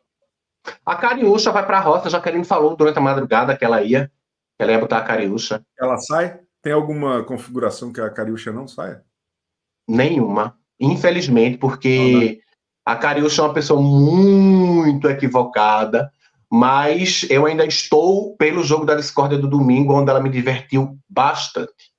[0.86, 3.82] A Cariúcha vai para a roça, já que ele falou durante a madrugada que ela
[3.82, 4.12] ia,
[4.58, 5.66] que ela ia botar a Cariúcha.
[5.80, 6.40] Ela sai?
[6.64, 9.04] Tem alguma configuração que a Cariúcha não saia?
[9.88, 10.58] Nenhuma.
[10.80, 12.40] Infelizmente, porque
[12.86, 16.10] a Cariúcha é uma pessoa muito equivocada,
[16.50, 21.92] mas eu ainda estou pelo jogo da discórdia do domingo, onde ela me divertiu bastante.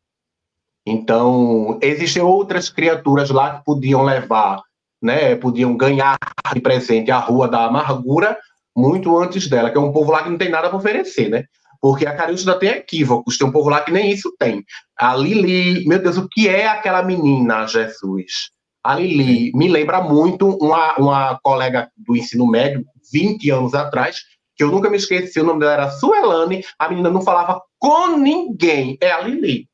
[0.87, 4.63] Então, existem outras criaturas lá que podiam levar,
[5.03, 6.17] né, podiam ganhar
[6.55, 8.39] de presente a Rua da Amargura
[8.77, 11.45] muito antes dela, que é um povo lá que não tem nada para oferecer, né?
[11.85, 14.65] Porque a Cariúcha tem equívocos, tem um povo lá que nem isso tem.
[14.99, 18.49] A Lili, meu Deus, o que é aquela menina, Jesus?
[18.83, 24.23] A Lili me lembra muito uma, uma colega do ensino médio, 20 anos atrás,
[24.57, 28.17] que eu nunca me esqueci, o nome dela era Suelane, a menina não falava com
[28.17, 29.69] ninguém, é a Lili.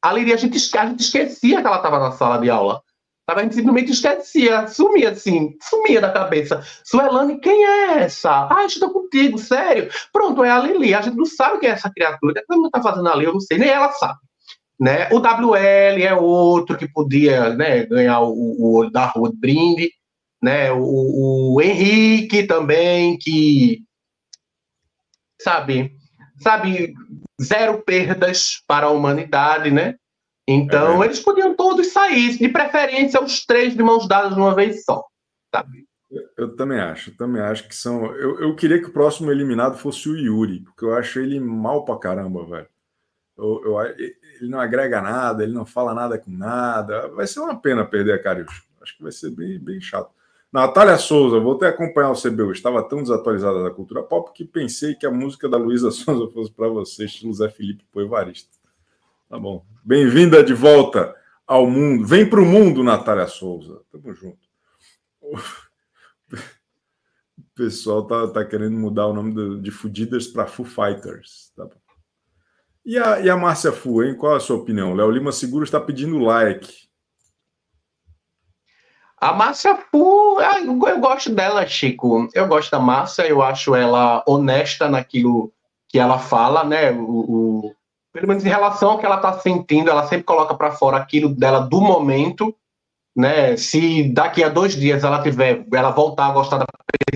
[0.00, 2.80] A Lili, a gente, a gente esquecia que ela estava na sala de aula.
[3.28, 3.40] Sabe?
[3.40, 6.64] A gente simplesmente esquecia, sumia assim, sumia da cabeça.
[6.84, 8.48] Suelane, quem é essa?
[8.50, 9.90] Ah, estou contigo, sério.
[10.12, 10.94] Pronto, é a Lili.
[10.94, 12.32] A gente não sabe quem é essa criatura.
[12.32, 13.24] O que ela está fazendo ali?
[13.24, 14.20] Eu não sei, nem ela sabe.
[14.78, 15.08] Né?
[15.10, 19.90] O WL é outro que podia né, ganhar o, o olho da rua de brinde.
[20.40, 20.70] Né?
[20.70, 23.80] O, o Henrique também, que
[25.40, 25.92] sabe,
[26.40, 26.94] sabe,
[27.42, 29.96] zero perdas para a humanidade, né?
[30.48, 31.06] Então, É.
[31.06, 35.04] eles podiam todos sair, de preferência os três de mãos dadas de uma vez só,
[35.54, 35.86] sabe?
[36.36, 38.06] Eu também acho, eu também acho que são.
[38.14, 41.84] Eu, eu queria que o próximo eliminado fosse o Yuri, porque eu acho ele mal
[41.84, 42.68] pra caramba, velho.
[43.36, 47.08] Eu, eu, ele não agrega nada, ele não fala nada com nada.
[47.08, 48.64] Vai ser uma pena perder a Cariúcho.
[48.80, 50.10] Acho que vai ser bem, bem chato.
[50.52, 52.52] Natália Souza, vou até acompanhar o CBU.
[52.52, 56.52] Estava tão desatualizada da cultura pop que pensei que a música da Luísa Souza fosse
[56.52, 58.55] para você, estilo Zé Felipe Poivarista.
[59.28, 59.66] Tá bom.
[59.82, 61.12] Bem-vinda de volta
[61.44, 62.06] ao mundo.
[62.06, 63.82] Vem para o mundo, Natália Souza.
[63.90, 64.38] Tamo junto.
[65.20, 65.36] O
[67.56, 71.52] pessoal tá, tá querendo mudar o nome de Fudidas para Foo Fighters.
[71.56, 71.80] Tá bom.
[72.84, 74.14] E a, e a Márcia Fu, hein?
[74.16, 74.94] Qual a sua opinião?
[74.94, 76.86] Léo Lima Seguro está pedindo like.
[79.16, 82.28] A Márcia Fu, ah, eu gosto dela, Chico.
[82.32, 85.52] Eu gosto da Márcia, eu acho ela honesta naquilo
[85.88, 86.92] que ela fala, né?
[86.92, 87.75] O, o
[88.16, 91.28] pelo menos em relação ao que ela está sentindo, ela sempre coloca para fora aquilo
[91.28, 92.54] dela do momento,
[93.14, 93.56] né?
[93.56, 96.66] Se daqui a dois dias ela tiver, ela voltar a gostar da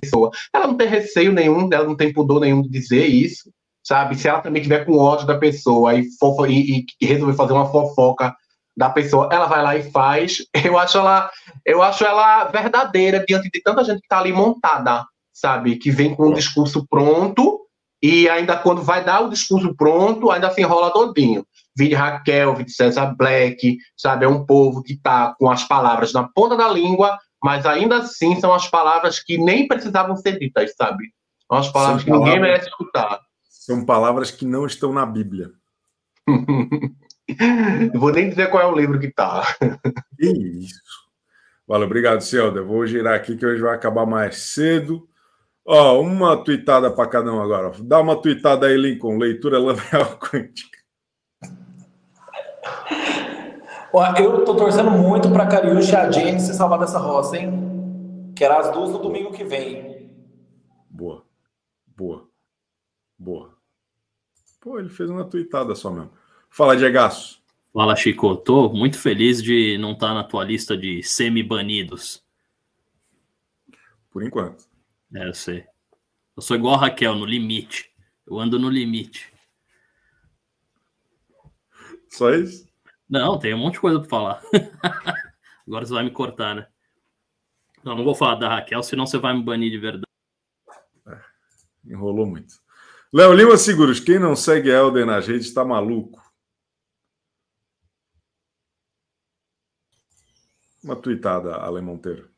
[0.00, 3.50] pessoa, ela não tem receio nenhum, ela não tem pudor nenhum de dizer isso
[3.82, 4.16] sabe?
[4.16, 7.70] Se ela também tiver com ódio da pessoa e, fofa, e, e resolver fazer uma
[7.70, 8.34] fofoca
[8.76, 10.38] da pessoa, ela vai lá e faz.
[10.64, 11.30] Eu acho ela,
[11.66, 15.76] eu acho ela verdadeira diante de tanta gente que está ali montada, sabe?
[15.76, 17.59] Que vem com um discurso pronto
[18.02, 21.46] e ainda quando vai dar o discurso pronto, ainda se enrola todinho.
[21.76, 24.24] Vide Raquel, vide César Black, sabe?
[24.24, 28.40] É um povo que está com as palavras na ponta da língua, mas ainda assim
[28.40, 31.12] são as palavras que nem precisavam ser ditas, sabe?
[31.46, 33.20] São as palavras que ninguém merece escutar.
[33.48, 35.50] São palavras que não estão na Bíblia.
[37.94, 39.42] Vou nem dizer qual é o livro que está.
[40.18, 40.80] Isso.
[41.66, 42.62] Valeu, obrigado, Celda.
[42.62, 45.08] Vou girar aqui que hoje vai acabar mais cedo.
[45.66, 47.72] Ó, uma tuitada para cada um agora.
[47.80, 49.18] Dá uma tuitada aí, Lincoln.
[49.18, 50.78] Leitura labial quântica.
[53.92, 58.32] Ó, eu tô torcendo muito para Cariúcha e a Jenny se salvar dessa roça, hein?
[58.36, 60.10] Que era as duas no domingo que vem.
[60.88, 61.24] Boa.
[61.96, 62.28] Boa.
[63.18, 63.54] Boa.
[64.60, 66.12] Pô, ele fez uma tuitada só mesmo.
[66.48, 67.42] Fala, Diegaço.
[67.72, 68.36] Fala, Chico.
[68.36, 72.24] Tô muito feliz de não estar tá na tua lista de semi-banidos.
[74.10, 74.69] Por enquanto.
[75.14, 75.66] É, eu sei.
[76.36, 77.92] Eu sou igual a Raquel, no limite.
[78.26, 79.32] Eu ando no limite.
[82.08, 82.68] Só isso?
[83.08, 84.42] Não, tem um monte de coisa para falar.
[85.66, 86.66] Agora você vai me cortar, né?
[87.82, 90.04] Não, não vou falar da Raquel, senão você vai me banir de verdade.
[91.06, 91.20] É,
[91.84, 92.54] enrolou muito.
[93.12, 96.20] Léo Lima Seguros, quem não segue Helder na rede está maluco.
[100.82, 102.29] Uma tuitada, Ale Monteiro.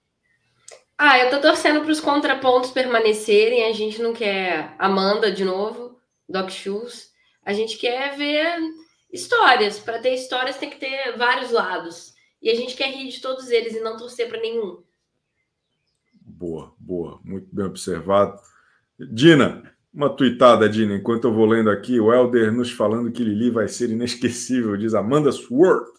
[0.96, 3.64] Ah, eu tô torcendo para os contrapontos permanecerem.
[3.64, 7.11] A gente não quer Amanda de novo, Doc Shoes.
[7.44, 8.59] A gente quer ver
[9.12, 9.78] histórias.
[9.78, 12.14] Para ter histórias tem que ter vários lados.
[12.40, 14.83] E a gente quer rir de todos eles e não torcer para nenhum.
[16.20, 17.20] Boa, boa.
[17.22, 18.40] Muito bem observado.
[18.98, 23.50] Dina, uma tuitada, Dina, enquanto eu vou lendo aqui, o Helder nos falando que Lili
[23.50, 25.90] vai ser inesquecível, diz Amanda Sword.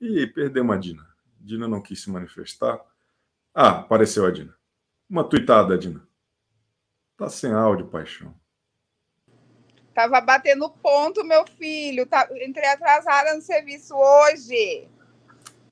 [0.00, 1.06] E perdeu uma Dina.
[1.40, 2.80] Dina não quis se manifestar.
[3.60, 4.54] Ah, apareceu a Dina.
[5.10, 6.06] Uma tuitada, Dina.
[7.16, 8.32] Tá sem áudio, paixão.
[9.92, 12.06] Tava batendo ponto, meu filho.
[12.06, 14.88] Tá, entrei atrasada no serviço hoje.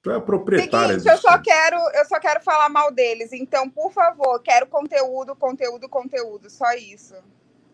[0.03, 0.99] Tu é a proprietária.
[0.99, 3.33] Seguinte, eu só quero, eu só quero falar mal deles.
[3.33, 6.51] Então, por favor, quero conteúdo, conteúdo, conteúdo.
[6.51, 7.14] Só isso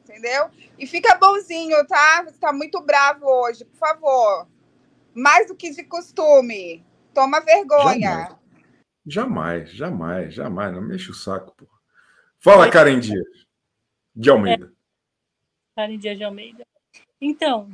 [0.02, 0.50] entendeu?
[0.78, 2.24] E fica bonzinho, tá?
[2.24, 4.46] Você tá muito bravo hoje, por favor.
[5.14, 6.84] Mais do que de costume.
[7.14, 8.10] Toma vergonha.
[8.10, 8.41] Jamais,
[9.06, 10.34] jamais, jamais.
[10.34, 10.72] jamais.
[10.72, 11.66] Não mexe o saco, pô.
[12.38, 13.46] Fala, Karen Dias,
[14.14, 14.66] de Almeida.
[14.66, 14.70] É.
[15.76, 16.66] Karen Dias de Almeida.
[17.20, 17.70] Então,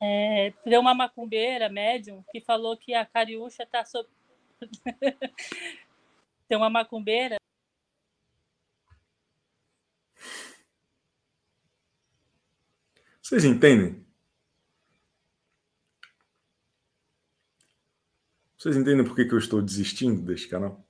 [0.00, 4.08] é, tem uma macumbeira, médium, que falou que a Cariúcha tá sob...
[6.48, 7.36] tem uma macumbeira
[13.32, 14.04] Vocês entendem?
[18.62, 20.86] Vocês entendem por que, eu estou desistindo deste canal?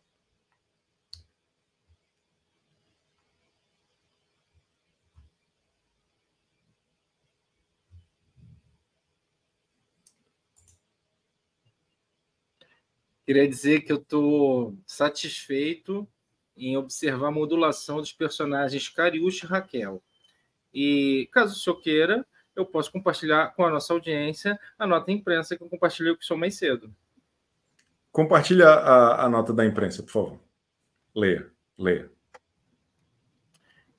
[13.25, 16.07] Queria dizer que eu estou satisfeito
[16.55, 20.03] em observar a modulação dos personagens Cariúcha e Raquel.
[20.75, 25.57] E caso o senhor queira, eu posso compartilhar com a nossa audiência a nota imprensa
[25.57, 26.95] que eu compartilhei com o senhor mais cedo.
[28.13, 30.41] Compartilha a, a nota da imprensa, por favor.
[31.15, 32.13] Leia, leia.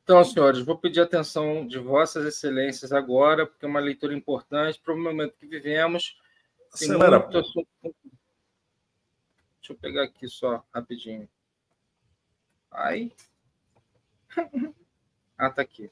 [0.04, 4.94] Então, senhores, vou pedir atenção de vossas excelências agora, porque é uma leitura importante para
[4.94, 6.20] o momento que vivemos.
[6.72, 7.20] Acelera.
[7.20, 7.68] Muito assunto...
[7.82, 11.28] Deixa eu pegar aqui só rapidinho.
[12.70, 13.14] Ai.
[15.38, 15.90] ah, tá aqui.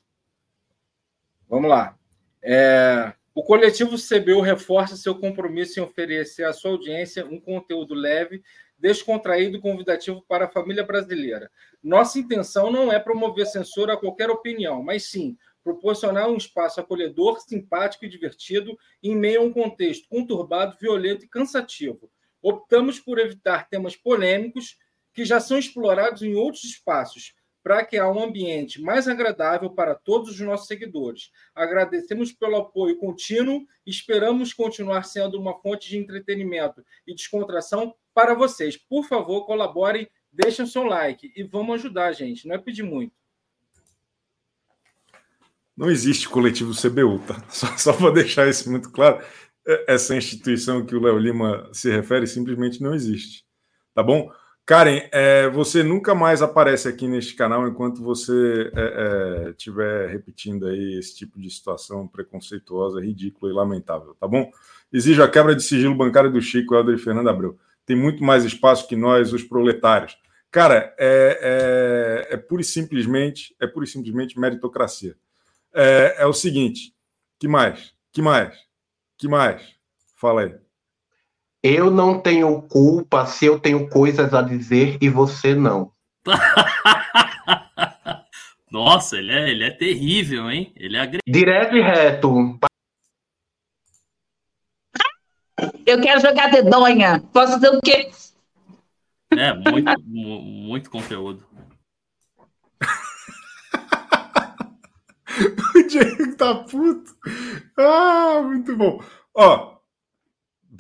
[1.48, 1.98] Vamos lá.
[2.42, 8.44] É, O coletivo CBU reforça seu compromisso em oferecer à sua audiência um conteúdo leve,
[8.78, 11.50] descontraído e convidativo para a família brasileira.
[11.82, 17.40] Nossa intenção não é promover censura a qualquer opinião, mas sim proporcionar um espaço acolhedor,
[17.40, 22.12] simpático e divertido em meio a um contexto conturbado, violento e cansativo.
[22.42, 24.78] Optamos por evitar temas polêmicos
[25.14, 27.34] que já são explorados em outros espaços,
[27.64, 31.32] para criar um ambiente mais agradável para todos os nossos seguidores.
[31.54, 38.78] Agradecemos pelo apoio contínuo esperamos continuar sendo uma fonte de entretenimento e descontração para vocês.
[38.78, 42.48] Por favor, colaborem, deixem seu like e vamos ajudar, gente.
[42.48, 43.14] Não é pedir muito.
[45.76, 47.44] Não existe coletivo CBU, tá?
[47.50, 49.26] Só, só para deixar isso muito claro,
[49.66, 53.46] é, essa instituição que o Léo Lima se refere simplesmente não existe.
[53.94, 54.32] Tá bom?
[54.72, 58.72] Karen, é, você nunca mais aparece aqui neste canal enquanto você
[59.50, 64.50] estiver é, é, repetindo aí esse tipo de situação preconceituosa, ridícula e lamentável, tá bom?
[64.90, 67.60] Exijo a quebra de sigilo bancário do Chico, Helder e Fernando Abreu.
[67.86, 70.18] Tem muito mais espaço que nós, os proletários.
[70.50, 75.18] Cara, é, é, é pura e simplesmente, é pura simplesmente meritocracia.
[75.74, 76.96] É, é o seguinte,
[77.38, 77.94] que mais?
[78.14, 78.58] Que mais?
[79.18, 79.76] Que mais?
[80.16, 80.71] Fala aí.
[81.64, 85.92] Eu não tenho culpa se eu tenho coisas a dizer e você não.
[88.72, 90.74] Nossa, ele é, ele é terrível, hein?
[90.76, 91.22] Ele é agressivo.
[91.28, 92.60] Direto e reto.
[95.86, 97.22] Eu quero jogar dedonha.
[97.32, 98.10] Posso fazer o quê?
[99.38, 101.46] É, muito, muito conteúdo.
[105.76, 107.16] o Diego tá puto.
[107.78, 109.00] Ah, muito bom.
[109.36, 109.81] Ó,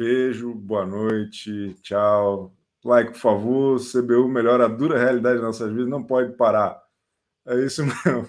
[0.01, 2.51] Beijo, boa noite, tchau.
[2.83, 3.79] Like, por favor.
[3.79, 6.83] CBU melhora a dura realidade de nossas vidas, não pode parar.
[7.45, 8.27] É isso mesmo.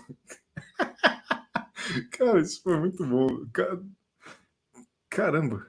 [2.11, 3.27] Cara, isso foi muito bom.
[5.09, 5.67] Caramba.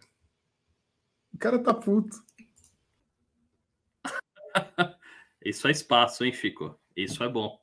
[1.33, 2.21] O cara tá puto.
[5.41, 6.77] Isso é espaço, hein, Chico?
[6.97, 7.57] Isso é bom.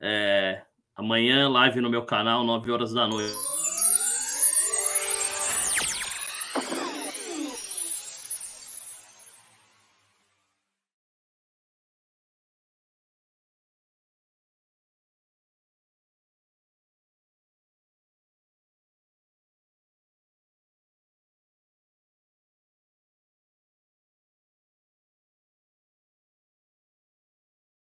[0.00, 0.64] É...
[0.96, 3.53] Amanhã, live no meu canal, 9 horas da noite.